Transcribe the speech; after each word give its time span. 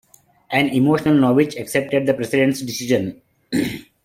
An 0.49 0.67
emotional 0.69 1.13
Novick 1.13 1.61
accepted 1.61 2.07
the 2.07 2.15
President's 2.15 2.61
decision. 2.63 3.21